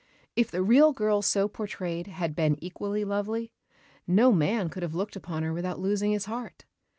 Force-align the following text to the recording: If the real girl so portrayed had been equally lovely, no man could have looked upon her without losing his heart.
If 0.35 0.49
the 0.49 0.63
real 0.63 0.93
girl 0.93 1.21
so 1.21 1.47
portrayed 1.47 2.07
had 2.07 2.33
been 2.35 2.57
equally 2.59 3.05
lovely, 3.05 3.51
no 4.07 4.31
man 4.31 4.67
could 4.69 4.81
have 4.81 4.95
looked 4.95 5.15
upon 5.15 5.43
her 5.43 5.53
without 5.53 5.77
losing 5.79 6.11
his 6.11 6.25
heart. 6.25 6.65